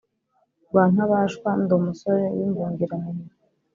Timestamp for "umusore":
1.79-2.23